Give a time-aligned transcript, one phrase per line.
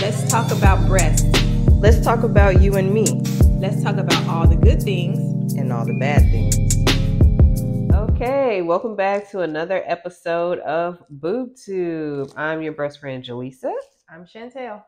[0.00, 1.26] Let's talk about breasts.
[1.80, 3.04] Let's talk about you and me
[3.60, 5.54] Let's talk about all the good things.
[5.54, 6.54] and all the bad things.
[7.94, 12.32] Okay, welcome back to another episode of BoobTube.
[12.36, 13.72] I'm your best friend Jaleesa,
[14.08, 14.82] I'm Chantel.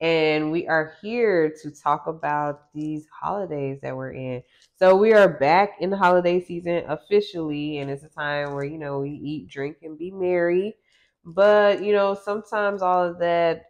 [0.00, 4.42] and we are here to talk about these holidays that we're in.
[4.78, 8.78] So we are back in the holiday season officially, and it's a time where you
[8.78, 10.74] know we eat, drink, and be merry.
[11.24, 13.66] But you know, sometimes all of that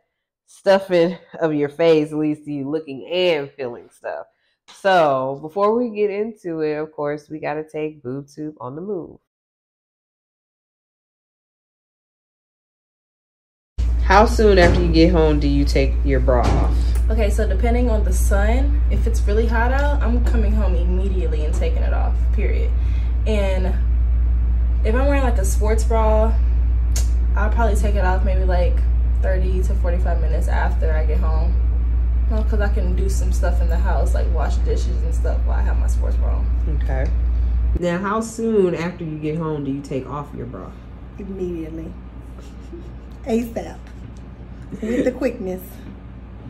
[0.47, 4.27] stuffing of your face leads to you looking and feeling stuff.
[4.69, 8.83] So before we get into it, of course, we got to take BoobTube on the
[8.83, 9.19] move.
[14.05, 16.77] How soon after you get home do you take your bra off?
[17.11, 21.45] Okay, so depending on the sun, if it's really hot out, I'm coming home immediately
[21.45, 22.71] and taking it off, period.
[23.27, 23.67] And
[24.85, 26.35] if I'm wearing like a sports bra,
[27.35, 28.77] I'll probably take it off maybe like
[29.25, 31.55] 30 to 45 minutes after I get home.
[32.31, 35.41] Well, because I can do some stuff in the house, like wash dishes and stuff
[35.47, 36.81] while I have my sports bra on.
[36.83, 37.11] Okay.
[37.81, 40.71] Now, how soon after you get home do you take off your bra?
[41.19, 41.91] immediately.
[43.25, 43.79] ASAP.
[44.83, 45.63] With the quickness.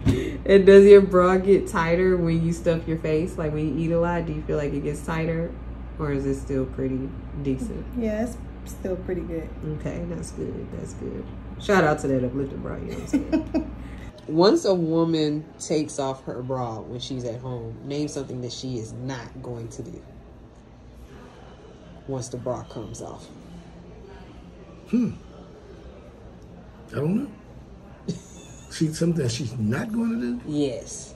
[0.07, 3.39] And does your bra get tighter when you stuff your face?
[3.39, 5.53] Like when you eat a lot, do you feel like it gets tighter?
[5.99, 7.09] Or is it still pretty
[7.43, 7.87] decent?
[7.97, 9.49] Yeah, it's still pretty good.
[9.79, 10.67] Okay, that's good.
[10.73, 11.25] That's good.
[11.61, 13.77] Shout out to that uplifted bra, you know what I'm saying?
[14.29, 18.79] Once a woman takes off her bra when she's at home, name something that she
[18.79, 20.03] is not going to do.
[22.07, 23.27] Once the bra comes off.
[24.89, 25.13] Hmm.
[26.93, 27.31] I don't know.
[28.71, 30.41] See something that she's not going to do?
[30.47, 31.15] Yes.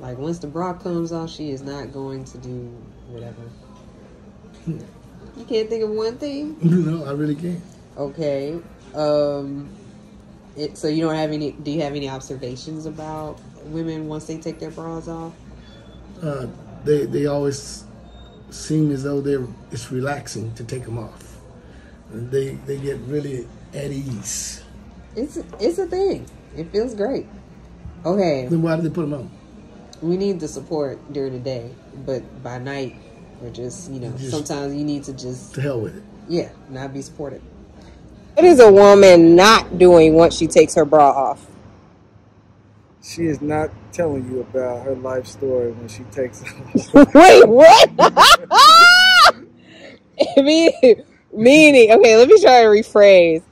[0.00, 2.74] Like once the bra comes off, she is not going to do
[3.08, 3.42] whatever.
[5.36, 6.56] You can't think of one thing?
[6.62, 7.62] No, I really can't.
[7.96, 8.58] Okay.
[8.94, 9.70] Um
[10.56, 14.38] it, so you don't have any do you have any observations about women once they
[14.38, 15.32] take their bras off?
[16.22, 16.46] Uh,
[16.84, 17.84] they they always
[18.50, 21.38] seem as though they're it's relaxing to take them off.
[22.10, 24.62] They they get really at ease.
[25.16, 26.26] It's it's a thing.
[26.56, 27.26] It feels great.
[28.04, 28.46] Okay.
[28.48, 29.30] Then why do they put them on?
[30.02, 31.70] We need the support during the day,
[32.04, 32.96] but by night
[33.42, 36.02] or just, you know, Just- sometimes you need to just To hell with it.
[36.28, 37.42] Yeah, not be supported.
[38.34, 41.46] What is a woman not doing once she takes her bra off?
[43.04, 46.94] she is not telling you about her life story when she takes off.
[47.14, 47.90] Wait, what?
[50.36, 53.42] meaning, meaning, okay, let me try to rephrase.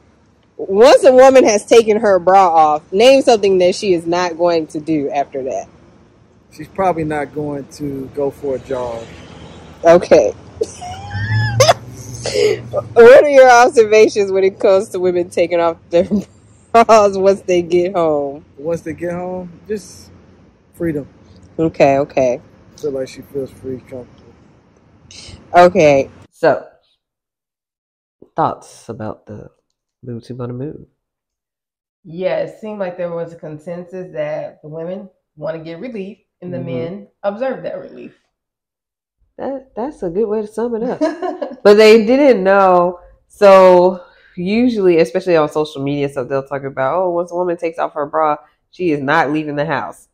[0.57, 4.67] Once a woman has taken her bra off, name something that she is not going
[4.69, 5.67] to do after that.
[6.53, 9.05] She's probably not going to go for a jog.
[9.85, 10.33] Okay.
[12.95, 16.05] what are your observations when it comes to women taking off their
[16.73, 18.45] bras once they get home?
[18.59, 20.11] Once they get home, just
[20.75, 21.09] freedom.
[21.59, 22.41] Okay, okay.
[22.77, 24.35] I Feel like she feels free, comfortable.
[25.55, 26.11] Okay.
[26.31, 26.67] So,
[28.37, 29.51] thoughts about the
[30.03, 30.87] move to on the move?
[32.05, 36.19] Yeah, it seemed like there was a consensus that the women want to get relief
[36.41, 36.65] and the Mhm.
[36.67, 38.19] men observe that relief.
[39.41, 41.01] That that's a good way to sum it up.
[41.63, 43.01] but they didn't know.
[43.29, 44.05] So
[44.37, 47.95] usually, especially on social media, so they'll talk about, oh, once a woman takes off
[47.95, 48.37] her bra,
[48.71, 50.09] she is not leaving the house.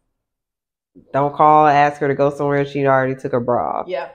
[1.13, 2.65] Don't call, ask her to go somewhere.
[2.65, 3.89] She already took her bra off.
[3.89, 4.11] yeah.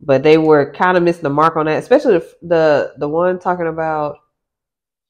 [0.00, 3.38] But they were kind of missing the mark on that, especially the the, the one
[3.38, 4.16] talking about.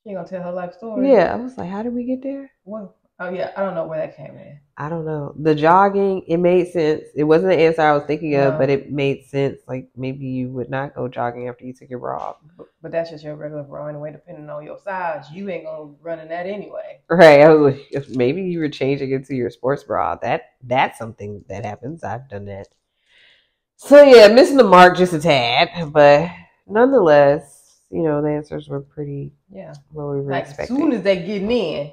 [0.02, 1.12] She gonna tell her life story.
[1.12, 2.50] Yeah, I was like, how did we get there?
[2.64, 4.58] Well, oh yeah, I don't know where that came in.
[4.80, 5.34] I don't know.
[5.36, 7.02] The jogging, it made sense.
[7.16, 8.58] It wasn't the answer I was thinking of, No.
[8.60, 9.58] but it made sense.
[9.66, 12.36] Like maybe you would not go jogging after you took your bra off.
[12.56, 15.24] But, but that's just your regular bra anyway, depending on your size.
[15.32, 17.00] You ain't gonna run in that anyway.
[17.10, 17.40] Right.
[17.40, 20.14] I was like, if maybe you were changing it to your sports bra.
[20.14, 22.04] That that's something that happens.
[22.04, 22.68] I've done that.
[23.76, 26.30] So yeah, missing the mark just a tad, but
[26.68, 29.74] nonetheless, you know, the answers were pretty Yeah.
[29.90, 31.92] what we were Like as soon as they getting in,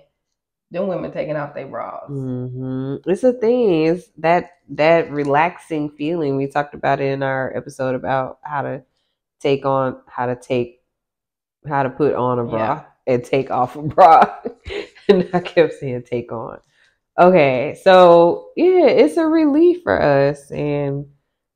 [0.75, 2.07] them women taking off their bras.
[2.07, 3.85] hmm It's a thing.
[3.85, 6.35] It's that that relaxing feeling.
[6.37, 8.83] We talked about it in our episode about how to
[9.39, 10.81] take on how to take
[11.67, 12.83] how to put on a bra Yeah.
[13.07, 14.39] and take off a bra.
[15.09, 16.59] and I kept saying take on.
[17.17, 21.05] Okay, so yeah, it's a relief for us and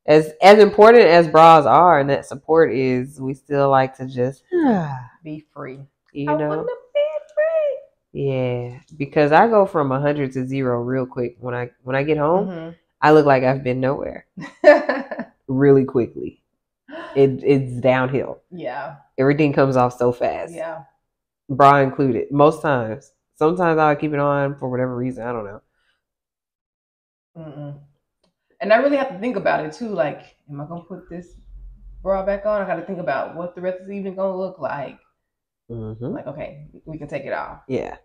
[0.05, 4.43] as as important as bras are and that support is, we still like to just
[5.23, 5.79] Be free.
[6.13, 6.88] you I know wanna be free.
[8.19, 11.37] Yeah, because I go from a hundred to zero real quick.
[11.39, 12.75] When I when I get home, Mhm.
[13.01, 14.25] I look like I've been nowhere
[15.47, 16.41] really quickly.
[17.15, 18.41] It it's downhill.
[18.51, 20.53] yeah, Everything comes off so fast.
[20.53, 20.83] yeah.
[21.49, 22.29] bra included.
[22.31, 23.11] Most times.
[23.37, 25.23] Sometimes I'll keep it on for whatever reason.
[25.23, 25.61] I don't know.
[27.37, 27.79] Mm-mm.
[28.61, 29.89] And I really have to think about it too.
[29.89, 31.27] Like, am I gonna put this
[32.03, 32.61] bra back on?
[32.61, 34.99] I got to think about what the rest of the evening gonna look like.
[35.69, 37.61] hmm Like, okay, we can take it off.
[37.67, 37.97] Yeah.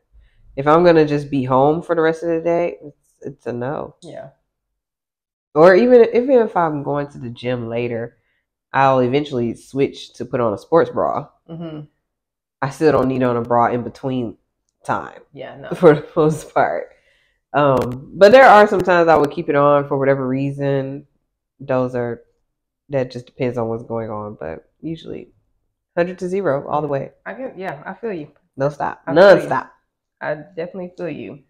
[0.56, 3.52] If I'm gonna just be home for the rest of the day, it's, it's a
[3.52, 3.96] no.
[4.02, 4.30] Yeah.
[5.54, 8.16] Or even even if I'm going to the gym later,
[8.72, 11.28] I'll eventually switch to put on a sports bra.
[11.46, 11.80] hmm
[12.62, 14.38] I still don't need on a bra in between
[14.84, 15.56] time Yeah.
[15.56, 15.68] No.
[15.74, 16.90] for the most part.
[17.52, 21.06] Um, but there are sometimes I would keep it on for whatever reason.
[21.60, 22.22] Those are
[22.88, 25.32] that just depends on what's going on, but usually
[25.96, 27.12] hundred to zero all the way.
[27.24, 27.56] I get.
[27.56, 27.82] Yeah.
[27.86, 28.28] I feel you.
[28.56, 29.02] No stop.
[29.06, 29.72] I None stop.
[30.20, 31.44] I definitely feel you.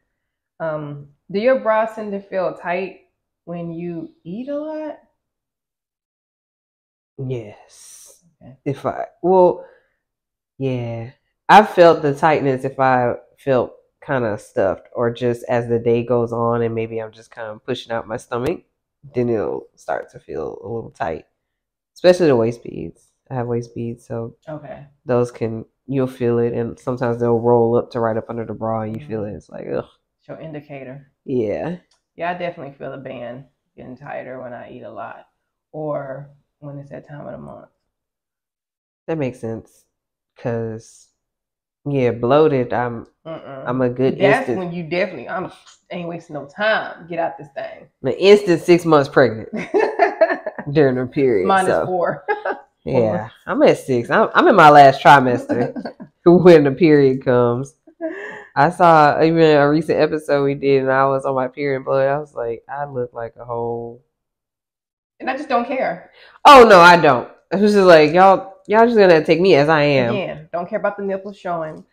[0.61, 3.03] Um, do your bras tend to feel tight
[3.45, 4.99] when you eat a lot?
[7.19, 8.23] Yes.
[8.43, 8.57] Okay.
[8.65, 9.65] If I well,
[10.59, 11.13] yeah,
[11.49, 16.05] I felt the tightness if I felt kind of stuffed, or just as the day
[16.05, 18.65] goes on, and maybe I'm just kind of pushing out my stomach,
[19.15, 21.27] then it'll start to feel a little tight,
[21.95, 23.09] especially the waist beads.
[23.31, 24.87] I have waist beads, so Okay.
[25.07, 28.55] those can you'll feel it, and sometimes they'll roll up to right up under the
[28.55, 29.29] bra, and you feel it.
[29.29, 29.37] Mm-hmm.
[29.37, 29.87] It's like, ugh,
[30.21, 31.11] It's your indicator.
[31.25, 31.77] yeah,
[32.17, 33.45] Yeah, I definitely feel the band
[33.77, 35.27] getting tighter when I eat a lot,
[35.73, 37.69] or when it's that time of the month.
[39.07, 39.85] that makes sense.
[40.39, 41.09] Cause
[41.87, 42.73] yeah, bloated.
[42.73, 43.65] I'm Mm-mm.
[43.69, 44.59] I'm a good That's instant.
[44.59, 45.29] when you definitely.
[45.29, 45.53] I'm
[45.91, 47.07] ain't wasting no time.
[47.09, 47.89] Get out this thing.
[48.03, 49.49] An instant six months pregnant
[50.73, 51.47] during her period.
[51.47, 52.25] Minus so, four.
[52.85, 54.11] Yeah, I'm at six.
[54.11, 55.75] I'm, I'm in my last trimester
[56.25, 57.75] when the period comes.
[58.57, 62.07] I saw even a recent episode we did, and I was on my period blood.
[62.07, 64.03] I was like, I look like a whole.
[65.19, 66.11] and I just don't care.
[66.45, 67.29] Oh no, I don't.
[67.53, 68.55] I was just like y'all.
[68.67, 70.15] Y'all just gonna take me as I am.
[70.15, 71.85] Yeah, don't care about the nipples showing.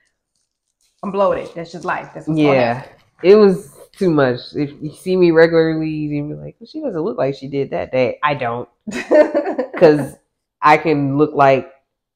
[1.03, 1.49] I'm bloated.
[1.55, 2.11] That's just life.
[2.13, 2.85] That's Yeah,
[3.23, 4.39] it was too much.
[4.55, 7.71] If you see me regularly, you'd be like, well, she doesn't look like she did
[7.71, 8.19] that day.
[8.23, 10.15] I don't, because
[10.61, 11.71] I can look like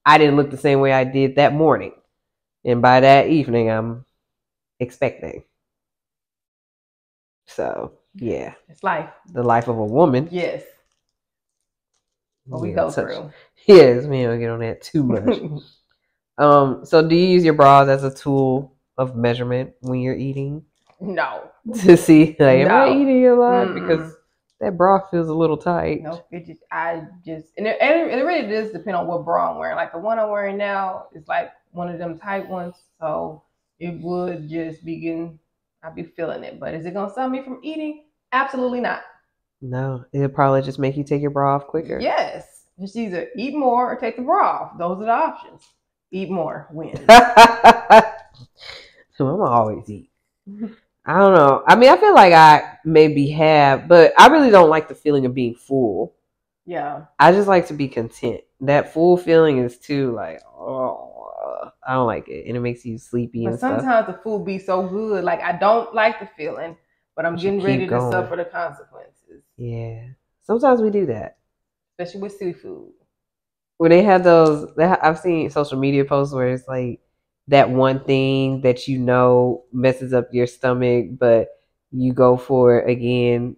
[0.06, 1.94] I didn't look the same way I did that morning,
[2.64, 4.06] and by that evening, I'm
[4.80, 5.44] expecting.
[7.48, 9.10] So yeah, it's life.
[9.32, 10.28] the life of a woman.
[10.32, 10.64] Yes.
[12.46, 13.32] What we Yeah, go touch- through.
[13.68, 15.40] Yes, we don't get on that too much.
[16.38, 20.64] um, so do you use your bras as a tool of measurement when you're eating
[21.02, 21.50] no.
[21.82, 23.74] to see like am I eating a lot Mm-mm.
[23.74, 24.15] because
[24.60, 26.02] that bra feels a little tight.
[26.02, 29.52] No, it just I just and it, and it really does depend on what bra
[29.52, 29.76] I'm wearing.
[29.76, 33.44] Like the one I'm wearing now is like one of them tight ones, so
[33.80, 35.40] it would just be getting.
[35.84, 38.06] I'd be feeling it, but is it gonna stop me from eating?
[38.32, 39.02] Absolutely not.
[39.62, 42.00] No, it'll probably just make you take your bra off quicker.
[42.00, 44.78] Yes, just either eat more or take the bra off.
[44.78, 45.64] Those are the options.
[46.12, 46.96] Eat more, win.
[47.08, 47.18] so
[49.28, 50.10] I'm gonna always eat.
[51.06, 51.64] I don't know.
[51.68, 55.26] I mean, I feel like I maybe have, but I really don't like the feeling
[55.26, 56.16] of being full.
[56.66, 58.42] yeah, I just like to be content.
[58.62, 62.98] That full feeling is too like, oh, I don't like it, and it makes you
[62.98, 63.80] sleepy but and stuff.
[63.82, 65.24] sometimes the food be so good.
[65.24, 66.78] Like I don't like the feeling,
[67.16, 70.04] but I'm getting ready keep to suffer the consequences, Yeah,
[70.42, 71.38] sometimes we do that.
[71.98, 72.92] especially with seafood.
[73.78, 77.00] When they have those, I've seen social media posts where it's like
[77.48, 81.50] that one thing that you know messes up your stomach, but
[81.92, 83.56] you go for it again,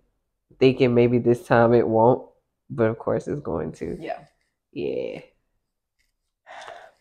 [0.60, 2.28] thinking maybe this time it won't,
[2.70, 3.98] but of course it's going to.
[4.00, 4.20] Yeah.
[4.74, 5.22] Yeah,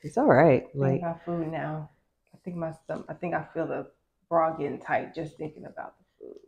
[0.02, 0.66] it's all right.
[0.74, 1.90] Like about food now.
[2.32, 3.06] I think my stomach.
[3.08, 3.88] I think I feel the
[4.28, 6.38] bra getting tight just thinking about the food.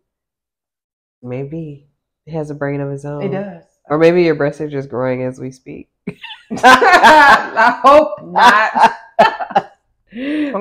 [1.23, 1.89] maybe
[2.27, 3.23] it has a brain of its own.
[3.23, 3.65] It does.
[3.91, 5.91] Or maybe your breasts are just growing as we speak.
[6.53, 9.65] I hope not.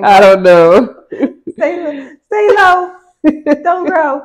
[0.04, 0.96] I don't know.
[1.58, 2.96] Stay, stay low.
[3.64, 4.22] Don't grow.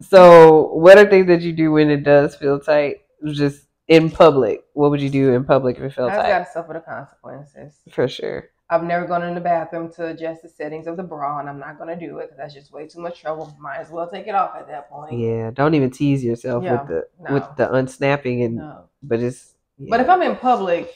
[0.00, 3.02] So, what are things that you do when it does feel tight?
[3.32, 4.64] Just in public.
[4.72, 6.18] What would you do in public if it felt tight?
[6.18, 6.28] I tight?
[6.28, 7.74] gotta suffer the consequences.
[7.90, 8.48] For sure.
[8.70, 11.58] I've never gone in the bathroom to adjust the settings of the bra, and I'm
[11.58, 13.54] not gonna do it because that's just way too much trouble.
[13.60, 15.18] Might as well take it off at that point.
[15.18, 15.50] Yeah.
[15.52, 17.34] Don't even tease yourself Yeah, with the no.
[17.34, 18.84] with the unsnapping and No.
[19.02, 20.90] but it's But if I'm in public,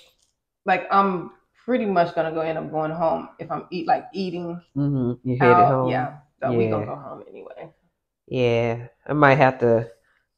[0.64, 1.32] like I'm
[1.66, 5.36] pretty much gonna go end up going home if I'm eat like eating hmm you
[5.38, 5.90] headed home.
[5.90, 7.70] Yeah, so we gonna go home anyway.
[8.28, 8.88] Yeah.
[9.06, 9.90] I might have to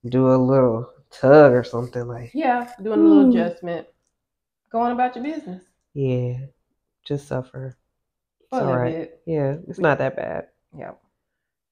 [0.09, 3.31] do a little tug or something like Yeah, doing a little Ooh.
[3.31, 3.87] adjustment,
[4.73, 6.39] going about your business yeah.
[7.05, 7.77] Just suffer.
[8.41, 8.93] It's all right.
[8.93, 9.23] bit.
[9.27, 10.49] Yeah, it's not that bad.
[10.77, 10.93] Yeah,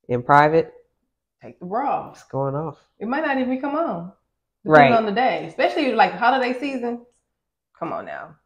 [0.08, 0.72] In private,
[1.42, 2.78] take the bra it's going off.
[2.98, 4.12] It might not even come on.
[4.64, 4.92] Right.
[4.92, 7.06] On the day, especially like holiday season.
[7.78, 8.36] Come on now.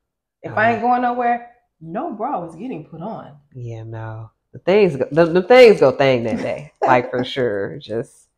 [0.43, 3.37] If I ain't going nowhere, no bra was getting put on.
[3.55, 4.31] Yeah, no.
[4.53, 6.73] The things go, the, the things go thing that day.
[6.83, 7.79] like for sure.
[7.79, 8.29] Just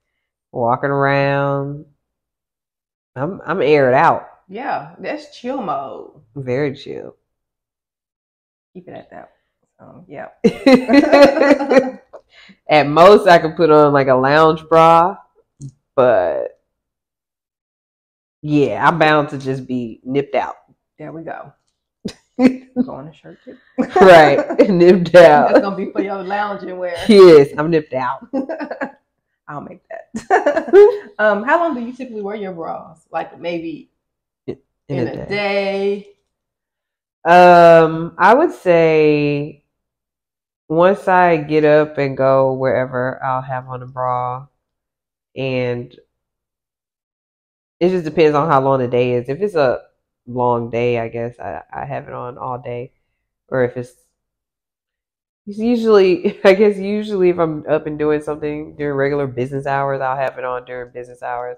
[0.51, 1.87] walking around.
[3.15, 4.29] I'm I'm aired out.
[4.49, 6.21] Yeah, that's chill mode.
[6.35, 7.17] Very chill.
[8.75, 9.31] Keep it at that.
[9.79, 10.29] Um, yeah.
[12.69, 15.17] At most I could put on like a lounge bra,
[15.95, 16.59] but
[18.41, 20.57] yeah, I'm bound to just be nipped out.
[20.99, 21.53] There we go.
[22.85, 23.57] Go on a shirt too.
[24.01, 24.45] right.
[24.69, 25.63] nipped That's out.
[25.63, 26.97] gonna be for your lounging wear.
[27.09, 28.27] Yes, I'm nipped out.
[29.49, 31.13] I'll make that.
[31.19, 33.07] um, how long do you typically wear your bras?
[33.11, 33.91] Like maybe
[34.47, 34.59] In
[34.89, 35.27] in, a a day.
[35.27, 36.09] day.
[37.25, 39.65] Um, I would say
[40.69, 44.49] once I get up and go wherever, I'll have on a bra,
[45.37, 45.95] and
[47.81, 49.29] it just depends on how long the day is.
[49.29, 49.83] If it's a
[50.27, 52.93] long day, I guess I, I have it on all day,
[53.49, 53.95] or if it's
[55.47, 60.01] it's usually, I guess usually if I'm up and doing something during regular business hours,
[60.01, 61.57] I'll have it on during business hours.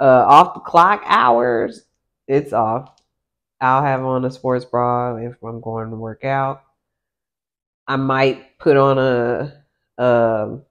[0.00, 1.82] Uh, off the clock hours,
[2.26, 2.90] it's off.
[3.60, 6.64] I'll have on a sports bra if I'm going to work out.
[7.86, 9.62] I might put on a
[10.02, 10.62] um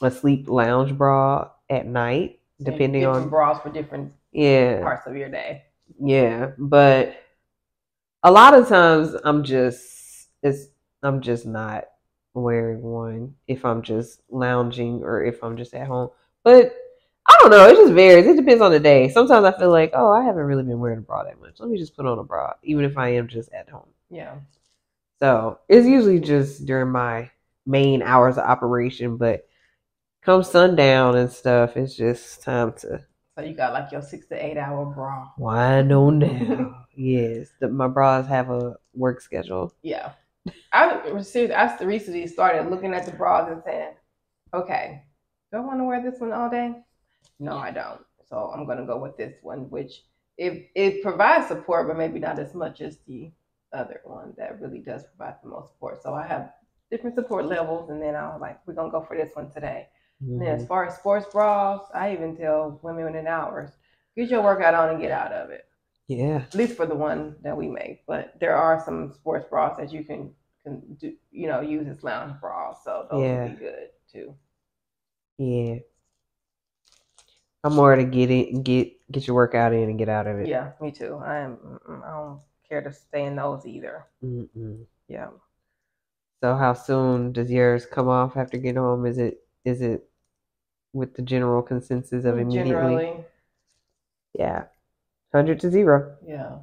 [0.00, 5.28] a sleep lounge bra at night, depending on bras for different yeah parts of your
[5.28, 5.64] day.
[6.00, 6.52] Yeah.
[6.58, 7.16] But
[8.22, 10.66] a lot of times I'm just it's
[11.02, 11.84] I'm just not
[12.34, 16.10] wearing one if I'm just lounging or if I'm just at home.
[16.42, 16.74] But
[17.26, 17.66] I don't know.
[17.68, 18.26] It just varies.
[18.26, 19.08] It depends on the day.
[19.08, 21.58] Sometimes I feel like, oh, I haven't really been wearing a bra that much.
[21.58, 23.88] Let me just put on a bra, even if I am just at home.
[24.10, 24.34] Yeah.
[25.20, 27.30] So it's usually just during my
[27.64, 29.16] main hours of operation.
[29.16, 29.46] But
[30.22, 33.02] come sundown and stuff, it's just time to
[33.36, 35.28] So you got like your six to eight hour bra.
[35.38, 36.84] wind on down.
[36.96, 39.74] yes, the, my bras have a work schedule.
[39.82, 40.12] Yeah.
[40.72, 41.52] I was serious.
[41.52, 43.94] I recently started looking at the bras and saying,
[44.52, 45.02] okay,
[45.50, 46.74] do I want to wear this one all day?
[47.40, 48.00] No, I don't.
[48.28, 50.02] So I'm going to go with this one, which
[50.36, 53.32] it, it provides support, but maybe not as much as the
[53.72, 56.02] other one that really does provide the most support.
[56.02, 56.50] So I have
[56.90, 59.88] different support levels, and then I'm like, we're going to go for this one today.
[60.38, 60.66] Then as mm-hmm.
[60.66, 63.70] far as sports bras, I even tell women in hours,
[64.16, 65.66] get your workout on and get out of it
[66.08, 68.04] Yeah, at least for the one that we make.
[68.06, 72.02] But there are some sports bras that you can can do, you know, use as
[72.04, 73.34] lounge bras, so those Yeah.
[73.34, 74.34] would be good too.
[75.38, 75.78] yeah.
[77.64, 80.48] I'm more to get it, get get your workout in and get out of it.
[80.48, 81.16] Yeah, me too.
[81.24, 81.80] I am.
[81.88, 84.06] I don't care to stay in those either.
[84.22, 84.86] Mm-mm.
[85.08, 85.30] Yeah,
[86.42, 89.06] So how soon does yours come off after getting home?
[89.06, 90.08] Is it is it
[90.94, 92.98] with the general consensus of immediately?
[92.98, 93.24] generally,
[94.34, 94.64] Yeah,
[95.32, 96.58] hundred to zero yeah.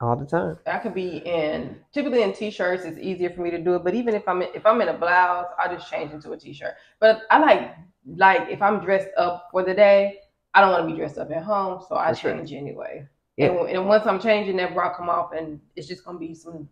[0.00, 0.58] all the time.
[0.66, 2.84] I could be in typically in t-shirts.
[2.84, 3.84] It's easier for me to do it.
[3.84, 6.36] But even if I'm in, if I'm in a blouse, I just change into a
[6.36, 6.74] t-shirt.
[7.00, 10.20] But I like like if I'm dressed up for the day,
[10.54, 12.34] I don't want to be dressed up at home, so I For sure.
[12.36, 13.06] change anyway.
[13.36, 13.48] Yeah.
[13.48, 16.68] And, and once I'm changing, that bra come off, and it's just gonna be some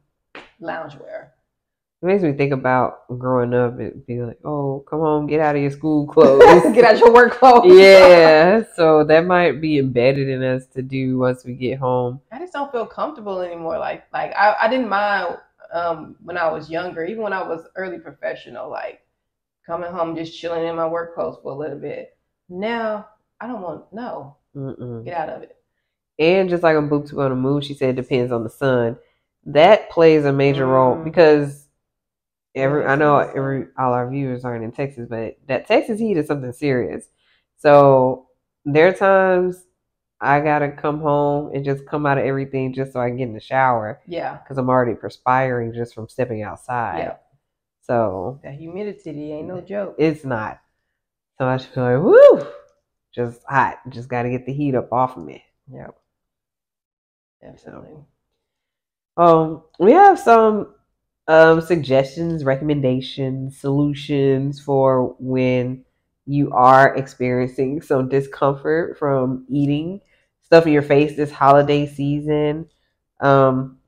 [0.61, 1.29] loungewear.
[2.01, 3.81] It makes me think about growing up.
[3.81, 6.63] It'd be like, oh, come home, get out of your school clothes.
[6.73, 7.65] Get out your work clothes.
[7.77, 12.21] yeah, so that might be embedded in us to do once we get home.
[12.31, 13.79] I just don't feel comfortable anymore.
[13.79, 15.39] Like like I, I didn't mind
[15.73, 19.01] um when I was younger, even when I was early professional, like
[19.67, 22.17] coming home just chilling in my work clothes for a little bit.
[22.49, 23.09] Now
[23.41, 24.37] I don't want no.
[24.57, 25.05] Mm-mm.
[25.05, 25.57] Get out of it.
[26.21, 28.97] And just like on BoobTube on the Move, she said it depends on the sun.
[29.47, 31.05] That plays a major role Mm.
[31.05, 31.68] because
[32.55, 33.37] every I know Depends on the sun.
[33.39, 37.07] every all our viewers aren't in Texas, but that Texas heat is something serious.
[37.59, 38.29] So
[38.65, 39.65] there are times
[40.21, 43.29] I gotta come home and just come out of everything just so I can get
[43.29, 44.37] in the shower Yeah.
[44.39, 46.99] because I'm already perspiring just from stepping outside.
[46.99, 47.17] Yeah.
[47.83, 49.95] So That humidity ain't no joke.
[49.99, 50.61] it's not.
[51.39, 52.47] So I just feel like, woo,
[53.15, 53.79] just hot.
[53.91, 55.45] Just got to get the heat up off of me.
[55.73, 55.97] Yep.
[57.41, 57.95] Definitely.
[59.17, 60.75] Um, we have some
[61.29, 65.85] um suggestions, recommendations, solutions for when
[66.27, 70.01] you are experiencing some discomfort from eating
[70.43, 72.67] stuff in your face this holiday season.
[73.21, 73.79] Um,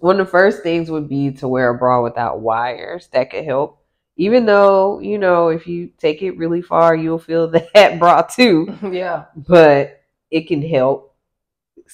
[0.00, 3.08] one of the first things would be to wear a bra without wires.
[3.12, 3.78] That could help.
[4.16, 8.76] Even though, you know, if you take it really far, you'll feel that bra too
[8.92, 9.24] yeah.
[9.36, 10.00] but
[10.30, 11.11] it can help.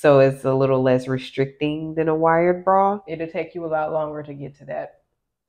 [0.01, 3.01] So it's a little less restricting than a wired bra.
[3.09, 5.01] It'll take you a lot longer to get to that.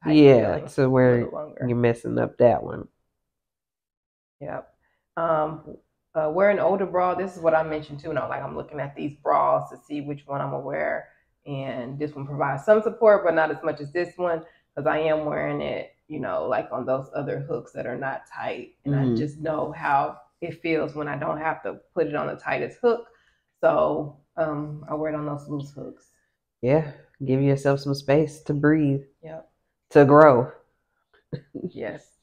[0.07, 1.19] Yeah, so where
[1.67, 2.87] you're messing up that one.
[4.41, 4.73] Yep.
[5.17, 5.77] Um,
[6.15, 7.13] uh, wearing older bra.
[7.13, 8.13] This is what I mentioned too.
[8.13, 11.09] Now, like I'm looking at these bras to see which one I'm gonna wear
[11.45, 14.43] and this one provides some support, but not as much as this one
[14.75, 18.23] because I am wearing it, you know, like on those other hooks that are not
[18.33, 19.17] tight, and I Mhm.
[19.17, 22.79] just know how it feels when I don't have to put it on the tightest
[22.79, 23.07] hook.
[23.61, 26.11] So um, I wear it on those loose hooks.
[26.61, 26.91] Yeah,
[27.25, 29.49] give yourself some space to breathe, Yep.
[29.91, 30.51] to grow.
[31.71, 32.05] Yes.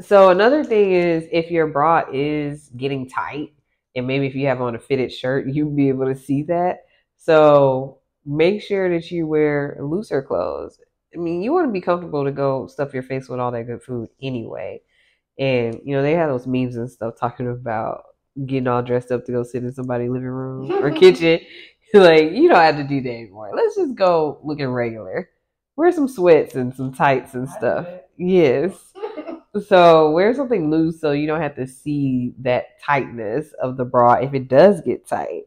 [0.00, 3.52] So another thing is if your bra is getting tight,
[3.94, 6.78] and maybe if you have on a fitted shirt, you'll be able to see that.
[7.18, 10.80] So make sure that you wear looser clothes.
[11.14, 13.64] I mean, you want to be comfortable to go stuff your face with all that
[13.66, 14.80] good food anyway.
[15.38, 18.04] And you know, they have those memes and stuff talking about
[18.46, 21.40] getting all dressed up to go sit in somebody's living room or kitchen.
[21.94, 23.50] like, you don't have to do that anymore.
[23.54, 25.28] Let's just go looking regular.
[25.76, 27.86] Wear some sweats and some tights and stuff.
[28.16, 28.74] Yes.
[29.66, 34.12] So wear something loose so you don't have to see that tightness of the bra
[34.12, 35.42] if it does get tight.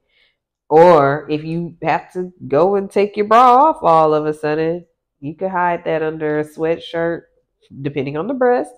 [0.69, 4.85] Or if you have to go and take your bra off all of a sudden,
[5.21, 7.21] you could hide that under a sweatshirt,
[7.81, 8.73] depending on the breast.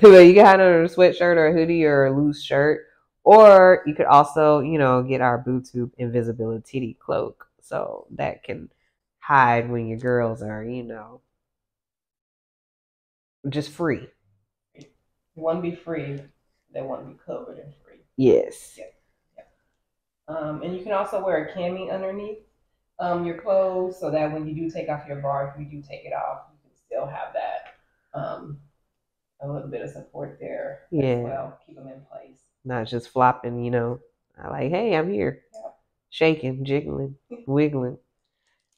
[0.00, 2.85] but you can hide under a sweatshirt or a hoodie or a loose shirt.
[3.26, 7.48] Or you could also, you know, get our tube invisibility cloak.
[7.60, 8.70] So that can
[9.18, 11.22] hide when your girls are, you know,
[13.48, 14.06] just free.
[14.76, 14.84] You
[15.34, 16.20] want to be free.
[16.72, 17.98] They want to be covered and free.
[18.16, 18.78] Yes.
[20.28, 22.38] Um, and you can also wear a cami underneath
[23.00, 25.84] um, your clothes so that when you do take off your bar, if you do
[25.84, 27.74] take it off, you can still have that
[28.16, 28.60] um,
[29.40, 31.06] a little bit of support there Yeah.
[31.06, 31.60] as well.
[31.66, 32.45] Keep them in place.
[32.66, 34.00] Not just flopping, you know.
[34.42, 35.42] I like, hey, I'm here.
[36.10, 37.98] Shaking, jiggling, wiggling.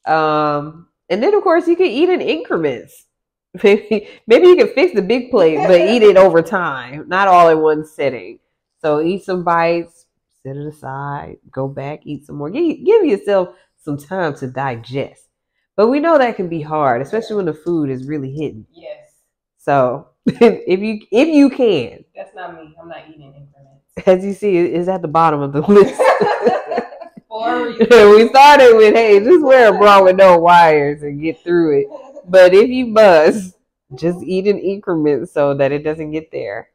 [0.05, 3.05] Um, and then of course you can eat in increments.
[3.63, 7.49] Maybe maybe you can fix the big plate, but eat it over time, not all
[7.49, 8.39] in one sitting.
[8.81, 10.05] So eat some bites,
[10.43, 12.51] set it aside, go back, eat some more.
[12.51, 15.25] Give, give yourself some time to digest.
[15.75, 18.67] But we know that can be hard, especially when the food is really hidden.
[18.71, 19.11] Yes,
[19.57, 22.75] So if you if you can, that's not me.
[22.79, 23.58] I'm not eating increments.
[24.05, 25.99] As you see, it is at the bottom of the list.
[27.79, 31.87] we started with, hey, just wear a bra with no wires and get through it.
[32.27, 33.55] But if you must,
[33.95, 36.69] just eat in increments so that it doesn't get there.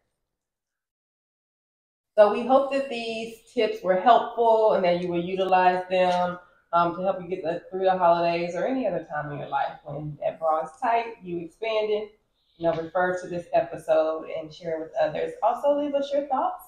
[2.17, 6.39] So we hope that these tips were helpful and that you will utilize them
[6.73, 9.49] um, to help you get the, through the holidays or any other time in your
[9.49, 12.09] life when that bra is tight, you expanding.
[12.57, 15.33] You know, refer to this episode and share it with others.
[15.43, 16.64] Also, leave us your thoughts.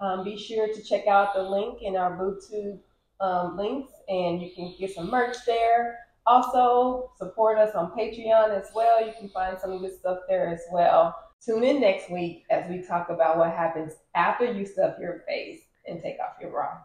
[0.00, 2.78] Um, be sure to check out the link in our BoobTube
[3.20, 5.98] um, links, and you can get some merch there.
[6.26, 9.04] Also, support us on Patreon as well.
[9.04, 11.14] You can find some of good stuff there as well.
[11.44, 15.60] Tune in next week as we talk about what happens after you stuff your face
[15.86, 16.78] and take off your bra.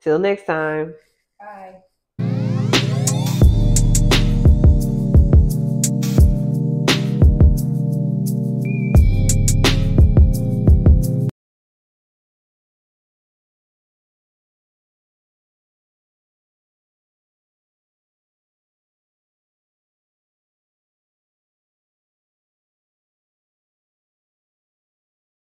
[0.00, 0.94] Till next time.
[1.40, 1.82] Bye.